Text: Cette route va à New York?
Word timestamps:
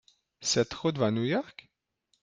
Cette 0.39 0.73
route 0.73 0.97
va 0.97 1.05
à 1.05 1.11
New 1.11 1.25
York? 1.25 1.69